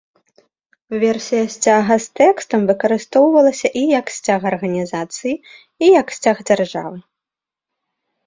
Версія 1.01 1.41
сцяга 1.55 1.97
з 2.05 2.17
тэкстам 2.19 2.61
выкарыстоўвалася 2.69 3.67
і 3.83 3.83
як 3.99 4.05
сцяг 4.15 4.41
арганізацыі, 4.51 5.33
і 5.85 5.91
як 6.01 6.07
сцяг 6.19 6.37
дзяржавы. 6.51 6.97